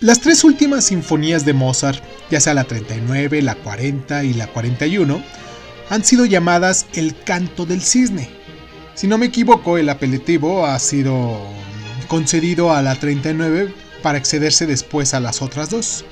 Las 0.00 0.22
tres 0.22 0.44
últimas 0.44 0.86
sinfonías 0.86 1.44
de 1.44 1.52
Mozart, 1.52 2.02
ya 2.30 2.40
sea 2.40 2.54
la 2.54 2.64
39, 2.64 3.42
la 3.42 3.54
40 3.56 4.24
y 4.24 4.32
la 4.32 4.46
41, 4.46 5.22
han 5.90 6.04
sido 6.04 6.24
llamadas 6.24 6.86
el 6.94 7.14
canto 7.22 7.66
del 7.66 7.82
cisne. 7.82 8.30
Si 8.94 9.06
no 9.06 9.18
me 9.18 9.26
equivoco, 9.26 9.76
el 9.76 9.90
apelativo 9.90 10.64
ha 10.64 10.78
sido 10.78 11.38
concedido 12.08 12.72
a 12.72 12.80
la 12.80 12.94
39 12.94 13.74
para 14.02 14.16
excederse 14.16 14.66
después 14.66 15.12
a 15.12 15.20
las 15.20 15.42
otras 15.42 15.68
dos. 15.68 16.06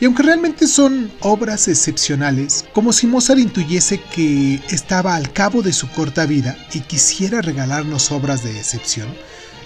Y 0.00 0.06
aunque 0.06 0.22
realmente 0.22 0.66
son 0.66 1.12
obras 1.20 1.68
excepcionales, 1.68 2.64
como 2.72 2.94
si 2.94 3.06
Mozart 3.06 3.40
intuyese 3.40 4.00
que 4.00 4.58
estaba 4.70 5.16
al 5.16 5.34
cabo 5.34 5.60
de 5.60 5.74
su 5.74 5.90
corta 5.90 6.24
vida 6.24 6.56
y 6.72 6.80
quisiera 6.80 7.42
regalarnos 7.42 8.10
obras 8.10 8.42
de 8.42 8.58
excepción, 8.58 9.08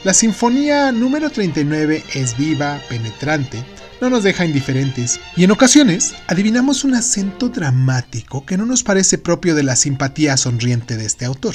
la 0.04 0.14
sinfonía 0.14 0.92
número 0.92 1.28
39 1.28 2.04
es 2.14 2.36
viva, 2.36 2.80
penetrante, 2.88 3.64
no 4.00 4.08
nos 4.08 4.22
deja 4.22 4.44
indiferentes 4.44 5.18
y 5.36 5.44
en 5.44 5.50
ocasiones 5.50 6.14
adivinamos 6.28 6.84
un 6.84 6.94
acento 6.94 7.48
dramático 7.48 8.46
que 8.46 8.56
no 8.56 8.64
nos 8.64 8.84
parece 8.84 9.18
propio 9.18 9.56
de 9.56 9.64
la 9.64 9.74
simpatía 9.74 10.36
sonriente 10.36 10.96
de 10.96 11.04
este 11.04 11.24
autor. 11.24 11.54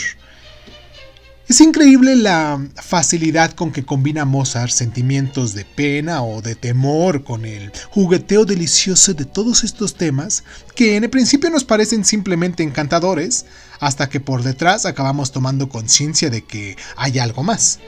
Es 1.47 1.59
increíble 1.59 2.15
la 2.15 2.65
facilidad 2.75 3.51
con 3.51 3.71
que 3.71 3.83
combina 3.83 4.23
Mozart 4.23 4.71
sentimientos 4.71 5.53
de 5.53 5.65
pena 5.65 6.23
o 6.23 6.41
de 6.41 6.55
temor 6.55 7.25
con 7.25 7.43
el 7.45 7.71
jugueteo 7.89 8.45
delicioso 8.45 9.13
de 9.13 9.25
todos 9.25 9.65
estos 9.65 9.95
temas 9.95 10.45
que 10.73 10.95
en 10.95 11.03
el 11.03 11.09
principio 11.09 11.49
nos 11.49 11.65
parecen 11.65 12.05
simplemente 12.05 12.63
encantadores, 12.63 13.45
hasta 13.81 14.07
que 14.07 14.21
por 14.21 14.41
detrás 14.41 14.85
acabamos 14.85 15.33
tomando 15.33 15.67
conciencia 15.67 16.29
de 16.29 16.45
que 16.45 16.77
hay 16.95 17.19
algo 17.19 17.43
más. 17.43 17.79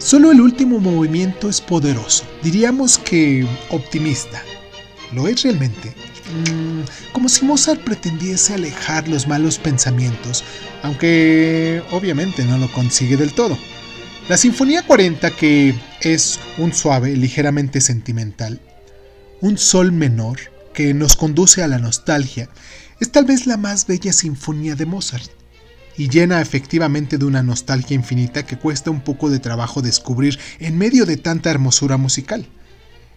Solo 0.00 0.32
el 0.32 0.40
último 0.40 0.80
movimiento 0.80 1.50
es 1.50 1.60
poderoso, 1.60 2.24
diríamos 2.42 2.96
que 2.96 3.46
optimista. 3.68 4.42
¿Lo 5.12 5.28
es 5.28 5.42
realmente? 5.42 5.90
Mm, 5.90 7.12
como 7.12 7.28
si 7.28 7.44
Mozart 7.44 7.82
pretendiese 7.82 8.54
alejar 8.54 9.08
los 9.08 9.28
malos 9.28 9.58
pensamientos, 9.58 10.42
aunque 10.82 11.82
obviamente 11.90 12.46
no 12.46 12.56
lo 12.56 12.72
consigue 12.72 13.18
del 13.18 13.34
todo. 13.34 13.58
La 14.30 14.38
Sinfonía 14.38 14.86
40, 14.86 15.32
que 15.32 15.74
es 16.00 16.40
un 16.56 16.72
suave, 16.72 17.14
ligeramente 17.14 17.82
sentimental, 17.82 18.58
un 19.42 19.58
sol 19.58 19.92
menor 19.92 20.38
que 20.72 20.94
nos 20.94 21.14
conduce 21.14 21.62
a 21.62 21.68
la 21.68 21.78
nostalgia, 21.78 22.48
es 23.00 23.12
tal 23.12 23.26
vez 23.26 23.46
la 23.46 23.58
más 23.58 23.86
bella 23.86 24.14
sinfonía 24.14 24.76
de 24.76 24.86
Mozart, 24.86 25.30
y 26.00 26.08
llena 26.08 26.40
efectivamente 26.40 27.18
de 27.18 27.26
una 27.26 27.42
nostalgia 27.42 27.94
infinita 27.94 28.46
que 28.46 28.56
cuesta 28.56 28.90
un 28.90 29.02
poco 29.02 29.28
de 29.28 29.38
trabajo 29.38 29.82
descubrir 29.82 30.38
en 30.58 30.78
medio 30.78 31.04
de 31.04 31.18
tanta 31.18 31.50
hermosura 31.50 31.98
musical. 31.98 32.46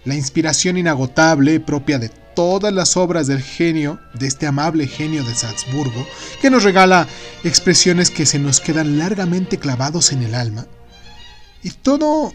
La 0.04 0.16
inspiración 0.16 0.78
inagotable 0.78 1.62
propia 1.62 1.98
de 1.98 2.10
todas 2.10 2.74
las 2.74 2.98
obras 2.98 3.28
del 3.28 3.42
genio, 3.42 4.02
de 4.20 4.28
este 4.28 4.48
amable 4.48 4.86
genio 4.86 5.24
de 5.24 5.34
Salzburgo, 5.34 6.06
que 6.42 6.50
nos 6.50 6.66
regala 6.66 7.08
expresiones 7.46 8.10
que 8.10 8.26
se 8.26 8.38
nos 8.38 8.60
quedan 8.60 8.98
largamente 8.98 9.60
clavados 9.60 10.12
en 10.12 10.22
el 10.22 10.36
alma. 10.36 10.68
Y 11.64 11.70
todo 11.70 12.34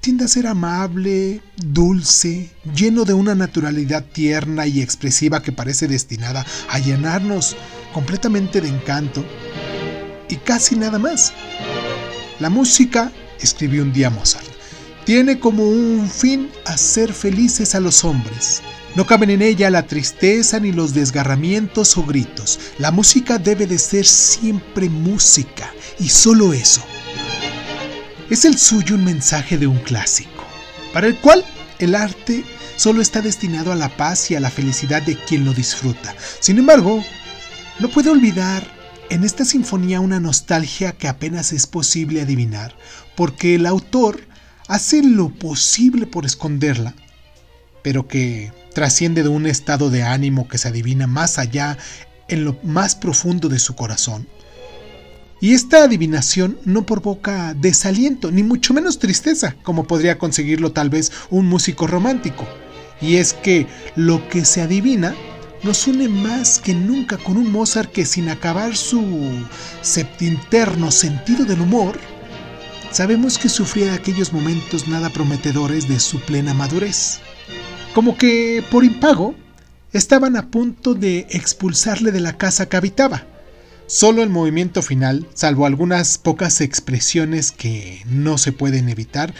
tiende 0.00 0.24
a 0.24 0.28
ser 0.28 0.48
amable, 0.48 1.42
dulce, 1.58 2.50
lleno 2.74 3.04
de 3.04 3.14
una 3.14 3.36
naturalidad 3.36 4.04
tierna 4.04 4.66
y 4.66 4.82
expresiva 4.82 5.42
que 5.42 5.52
parece 5.52 5.86
destinada 5.86 6.44
a 6.70 6.80
llenarnos 6.80 7.56
completamente 7.92 8.60
de 8.60 8.68
encanto. 8.68 9.24
Y 10.28 10.36
casi 10.36 10.76
nada 10.76 10.98
más. 10.98 11.32
La 12.38 12.50
música, 12.50 13.12
escribió 13.40 13.82
un 13.82 13.92
día 13.92 14.10
Mozart, 14.10 14.46
tiene 15.04 15.38
como 15.38 15.64
un 15.64 16.10
fin 16.10 16.50
hacer 16.64 17.12
felices 17.12 17.74
a 17.74 17.80
los 17.80 18.04
hombres 18.04 18.62
no 18.96 19.06
caben 19.06 19.28
en 19.28 19.42
ella 19.42 19.68
la 19.68 19.86
tristeza 19.86 20.58
ni 20.58 20.72
los 20.72 20.94
desgarramientos 20.94 21.98
o 21.98 22.02
gritos. 22.02 22.58
La 22.78 22.90
música 22.90 23.36
debe 23.36 23.66
de 23.66 23.78
ser 23.78 24.06
siempre 24.06 24.88
música 24.88 25.70
y 26.00 26.08
solo 26.08 26.54
eso. 26.54 26.82
Es 28.30 28.46
el 28.46 28.56
suyo 28.56 28.94
un 28.94 29.04
mensaje 29.04 29.58
de 29.58 29.66
un 29.66 29.80
clásico, 29.80 30.42
para 30.94 31.08
el 31.08 31.16
cual 31.18 31.44
el 31.78 31.94
arte 31.94 32.42
solo 32.76 33.02
está 33.02 33.20
destinado 33.20 33.70
a 33.70 33.76
la 33.76 33.90
paz 33.90 34.30
y 34.30 34.34
a 34.34 34.40
la 34.40 34.48
felicidad 34.48 35.02
de 35.02 35.14
quien 35.14 35.44
lo 35.44 35.52
disfruta. 35.52 36.16
Sin 36.40 36.56
embargo, 36.58 37.04
no 37.80 37.88
puede 37.90 38.08
olvidar 38.08 38.66
en 39.10 39.24
esta 39.24 39.44
sinfonía 39.44 40.00
una 40.00 40.20
nostalgia 40.20 40.92
que 40.92 41.08
apenas 41.08 41.52
es 41.52 41.66
posible 41.66 42.22
adivinar, 42.22 42.76
porque 43.16 43.54
el 43.54 43.66
autor 43.66 44.20
hace 44.68 45.02
lo 45.02 45.30
posible 45.30 46.06
por 46.06 46.26
esconderla, 46.26 46.94
pero 47.82 48.08
que 48.08 48.52
trasciende 48.74 49.22
de 49.22 49.28
un 49.28 49.46
estado 49.46 49.90
de 49.90 50.02
ánimo 50.02 50.48
que 50.48 50.58
se 50.58 50.68
adivina 50.68 51.06
más 51.06 51.38
allá 51.38 51.78
en 52.28 52.44
lo 52.44 52.58
más 52.62 52.94
profundo 52.94 53.48
de 53.48 53.58
su 53.58 53.76
corazón. 53.76 54.26
Y 55.40 55.52
esta 55.52 55.84
adivinación 55.84 56.58
no 56.64 56.86
provoca 56.86 57.54
desaliento, 57.54 58.30
ni 58.30 58.42
mucho 58.42 58.72
menos 58.74 58.98
tristeza, 58.98 59.54
como 59.62 59.86
podría 59.86 60.18
conseguirlo 60.18 60.72
tal 60.72 60.90
vez 60.90 61.12
un 61.30 61.46
músico 61.46 61.86
romántico. 61.86 62.46
Y 63.00 63.16
es 63.16 63.34
que 63.34 63.66
lo 63.94 64.26
que 64.28 64.46
se 64.46 64.62
adivina 64.62 65.14
nos 65.66 65.88
une 65.88 66.08
más 66.08 66.60
que 66.60 66.74
nunca 66.74 67.18
con 67.18 67.36
un 67.36 67.50
Mozart 67.50 67.90
que 67.90 68.06
sin 68.06 68.28
acabar 68.28 68.76
su 68.76 69.04
septinterno 69.82 70.92
sentido 70.92 71.44
del 71.44 71.60
humor, 71.60 71.98
sabemos 72.92 73.36
que 73.36 73.48
sufría 73.48 73.92
aquellos 73.92 74.32
momentos 74.32 74.86
nada 74.86 75.10
prometedores 75.10 75.88
de 75.88 75.98
su 75.98 76.20
plena 76.20 76.54
madurez. 76.54 77.18
Como 77.94 78.16
que 78.16 78.62
por 78.70 78.84
impago 78.84 79.34
estaban 79.92 80.36
a 80.36 80.50
punto 80.52 80.94
de 80.94 81.26
expulsarle 81.30 82.12
de 82.12 82.20
la 82.20 82.38
casa 82.38 82.68
que 82.68 82.76
habitaba. 82.76 83.26
Solo 83.88 84.22
el 84.22 84.30
movimiento 84.30 84.82
final, 84.82 85.26
salvo 85.34 85.66
algunas 85.66 86.16
pocas 86.16 86.60
expresiones 86.60 87.50
que 87.50 88.02
no 88.06 88.38
se 88.38 88.52
pueden 88.52 88.88
evitar, 88.88 89.34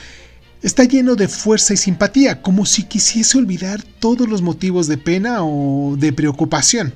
está 0.63 0.85
lleno 0.85 1.17
de 1.17 1.29
fuerza 1.29 1.75
y 1.75 1.77
simpatía, 1.77 2.43
como 2.43 2.67
si 2.67 2.85
quisiese 2.85 3.39
olvidar 3.39 3.83
todos 3.99 4.29
los 4.29 4.43
motivos 4.43 4.87
de 4.87 4.99
pena 4.99 5.45
o 5.45 5.97
de 5.97 6.13
preocupación. 6.13 6.95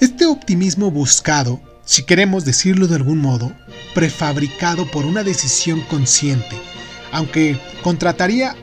Este 0.00 0.26
optimismo 0.26 0.90
buscado, 0.90 1.60
si 1.84 2.04
queremos 2.04 2.44
decirlo 2.44 2.86
de 2.86 2.96
algún 2.96 3.18
modo, 3.18 3.52
prefabricado 3.94 4.90
por 4.90 5.06
una 5.06 5.24
decisión 5.24 5.80
consciente, 5.82 6.56
aunque 7.12 7.58
contrataría 7.82 8.54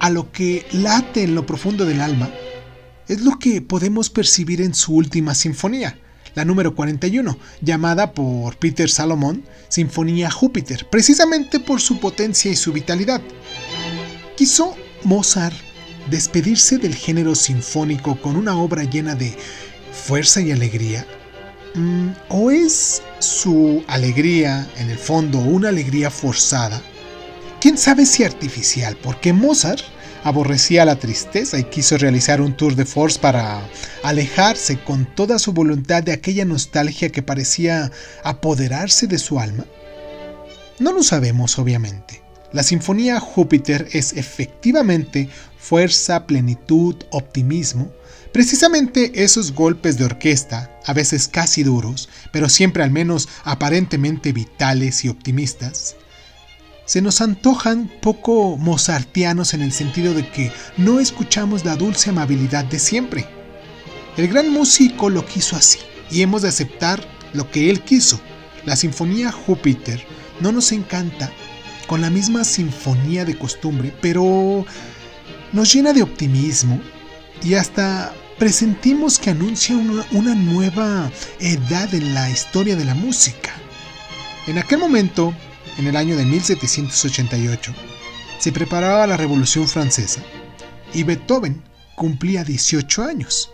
a 0.00 0.10
lo 0.10 0.30
que 0.30 0.66
late 0.72 1.24
en 1.24 1.34
lo 1.34 1.44
profundo 1.44 1.84
del 1.84 2.00
alma, 2.00 2.30
es 3.08 3.22
lo 3.22 3.38
que 3.38 3.62
podemos 3.62 4.10
percibir 4.10 4.60
en 4.60 4.74
su 4.74 4.94
última 4.94 5.34
sinfonía, 5.34 5.98
la 6.34 6.44
número 6.44 6.74
41, 6.74 7.38
llamada 7.60 8.12
por 8.12 8.56
Peter 8.58 8.88
Salomon 8.88 9.42
Sinfonía 9.68 10.30
Júpiter, 10.30 10.86
precisamente 10.90 11.58
por 11.58 11.80
su 11.80 11.98
potencia 11.98 12.50
y 12.50 12.56
su 12.56 12.72
vitalidad. 12.72 13.20
Quiso 14.38 14.76
Mozart 15.02 15.56
despedirse 16.08 16.78
del 16.78 16.94
género 16.94 17.34
sinfónico 17.34 18.20
con 18.20 18.36
una 18.36 18.56
obra 18.56 18.84
llena 18.84 19.16
de 19.16 19.36
fuerza 19.92 20.40
y 20.40 20.52
alegría? 20.52 21.04
Mm, 21.74 22.10
¿O 22.28 22.52
es 22.52 23.02
su 23.18 23.82
alegría, 23.88 24.64
en 24.76 24.90
el 24.90 24.98
fondo, 24.98 25.38
una 25.40 25.70
alegría 25.70 26.08
forzada? 26.08 26.80
quién 27.60 27.76
sabe 27.76 28.06
si 28.06 28.22
artificial, 28.22 28.96
porque 29.02 29.32
Mozart 29.32 29.82
aborrecía 30.22 30.84
la 30.84 31.00
tristeza 31.00 31.58
y 31.58 31.64
quiso 31.64 31.98
realizar 31.98 32.40
un 32.40 32.56
tour 32.56 32.76
de 32.76 32.84
force 32.84 33.18
para 33.18 33.60
alejarse 34.04 34.78
con 34.78 35.04
toda 35.16 35.40
su 35.40 35.52
voluntad 35.52 36.04
de 36.04 36.12
aquella 36.12 36.44
nostalgia 36.44 37.10
que 37.10 37.24
parecía 37.24 37.90
apoderarse 38.22 39.08
de 39.08 39.18
su 39.18 39.40
alma? 39.40 39.64
No 40.78 40.92
lo 40.92 41.02
sabemos, 41.02 41.58
obviamente. 41.58 42.27
La 42.52 42.62
Sinfonía 42.62 43.20
Júpiter 43.20 43.88
es 43.92 44.14
efectivamente 44.14 45.28
fuerza, 45.58 46.26
plenitud, 46.26 46.96
optimismo, 47.10 47.92
precisamente 48.32 49.22
esos 49.22 49.52
golpes 49.52 49.98
de 49.98 50.06
orquesta, 50.06 50.70
a 50.86 50.94
veces 50.94 51.28
casi 51.28 51.62
duros, 51.62 52.08
pero 52.32 52.48
siempre 52.48 52.82
al 52.82 52.90
menos 52.90 53.28
aparentemente 53.44 54.32
vitales 54.32 55.04
y 55.04 55.10
optimistas, 55.10 55.96
se 56.86 57.02
nos 57.02 57.20
antojan 57.20 57.90
poco 58.00 58.56
mozartianos 58.56 59.52
en 59.52 59.60
el 59.60 59.72
sentido 59.72 60.14
de 60.14 60.26
que 60.30 60.50
no 60.78 61.00
escuchamos 61.00 61.66
la 61.66 61.76
dulce 61.76 62.08
amabilidad 62.08 62.64
de 62.64 62.78
siempre. 62.78 63.26
El 64.16 64.28
gran 64.28 64.50
músico 64.50 65.10
lo 65.10 65.26
quiso 65.26 65.54
así, 65.54 65.80
y 66.10 66.22
hemos 66.22 66.40
de 66.40 66.48
aceptar 66.48 67.06
lo 67.34 67.50
que 67.50 67.68
él 67.68 67.82
quiso. 67.82 68.18
La 68.64 68.74
Sinfonía 68.74 69.30
Júpiter 69.30 70.02
no 70.40 70.50
nos 70.50 70.72
encanta 70.72 71.30
con 71.88 72.02
la 72.02 72.10
misma 72.10 72.44
sinfonía 72.44 73.24
de 73.24 73.36
costumbre, 73.36 73.92
pero 74.00 74.64
nos 75.52 75.72
llena 75.72 75.92
de 75.92 76.02
optimismo 76.02 76.80
y 77.42 77.54
hasta 77.54 78.14
presentimos 78.38 79.18
que 79.18 79.30
anuncia 79.30 79.74
una, 80.12 80.34
nueva 80.34 81.10
edad 81.40 81.92
en 81.92 82.14
la 82.14 82.30
historia 82.30 82.76
de 82.76 82.84
la 82.84 82.94
música. 82.94 83.52
En 84.46 84.58
aquel 84.58 84.78
momento, 84.78 85.34
en 85.78 85.86
el 85.86 85.96
año 85.96 86.14
de 86.16 86.26
1788, 86.26 87.74
se 88.38 88.52
preparaba 88.52 89.06
la 89.06 89.16
Revolución 89.16 89.66
Francesa 89.66 90.22
y 90.92 91.04
Beethoven 91.04 91.64
cumplía 91.96 92.44
18 92.44 93.02
años. 93.02 93.50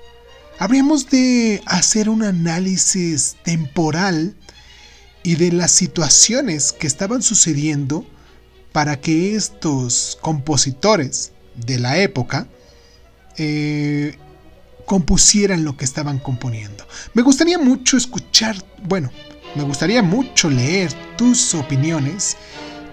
Habríamos 0.59 1.09
de 1.09 1.63
hacer 1.67 2.09
un 2.09 2.25
análisis 2.25 3.37
temporal 3.45 4.35
y 5.23 5.37
de 5.37 5.53
las 5.53 5.71
situaciones 5.71 6.73
que 6.73 6.89
estaban 6.89 7.23
sucediendo 7.23 8.05
para 8.75 9.01
que 9.01 9.37
estos 9.37 10.19
compositores 10.21 11.31
de 11.55 11.79
la 11.79 11.99
época 11.99 12.49
eh, 13.37 14.19
compusieran 14.85 15.65
lo 15.65 15.77
que 15.77 15.85
estaban 15.85 16.19
componiendo. 16.19 16.85
Me 17.13 17.23
gustaría 17.23 17.57
mucho 17.57 17.97
escuchar, 17.97 18.57
bueno, 18.83 19.13
me 19.55 19.63
gustaría 19.63 20.03
mucho 20.03 20.51
leer 20.51 20.93
tus 21.17 21.55
opiniones, 21.55 22.37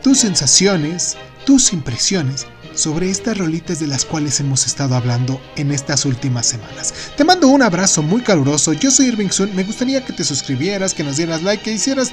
tus 0.03 0.19
sensaciones, 0.19 1.17
tus 1.45 1.73
impresiones 1.73 2.45
sobre 2.75 3.09
estas 3.09 3.39
rolitas 3.39 3.79
de 3.79 3.87
las 3.87 4.05
cuales 4.05 4.39
hemos 4.39 4.67
estado 4.67 4.95
hablando 4.95 5.41
en 5.55 5.71
estas 5.71 6.05
últimas 6.05 6.45
semanas. 6.45 6.93
Te 7.17 7.23
mando 7.23 7.47
un 7.47 7.63
abrazo 7.63 8.03
muy 8.03 8.21
caluroso, 8.21 8.73
yo 8.73 8.91
soy 8.91 9.07
Irving 9.07 9.29
Sun, 9.29 9.55
me 9.55 9.63
gustaría 9.63 10.05
que 10.05 10.13
te 10.13 10.23
suscribieras, 10.23 10.93
que 10.93 11.03
nos 11.03 11.17
dieras 11.17 11.41
like, 11.41 11.63
que 11.63 11.73
hicieras 11.73 12.11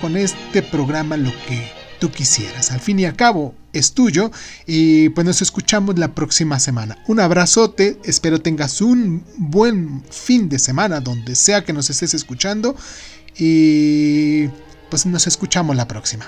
con 0.00 0.16
este 0.16 0.62
programa 0.62 1.18
lo 1.18 1.32
que 1.46 1.79
tú 2.00 2.10
quisieras. 2.10 2.72
Al 2.72 2.80
fin 2.80 2.98
y 2.98 3.04
al 3.04 3.14
cabo 3.14 3.54
es 3.72 3.92
tuyo 3.92 4.32
y 4.66 5.10
pues 5.10 5.24
nos 5.24 5.42
escuchamos 5.42 5.98
la 5.98 6.14
próxima 6.14 6.58
semana. 6.58 6.98
Un 7.06 7.20
abrazote, 7.20 7.98
espero 8.04 8.40
tengas 8.40 8.80
un 8.80 9.24
buen 9.36 10.02
fin 10.10 10.48
de 10.48 10.58
semana 10.58 11.00
donde 11.00 11.36
sea 11.36 11.64
que 11.64 11.72
nos 11.72 11.90
estés 11.90 12.14
escuchando 12.14 12.74
y 13.38 14.48
pues 14.88 15.06
nos 15.06 15.26
escuchamos 15.28 15.76
la 15.76 15.86
próxima. 15.86 16.26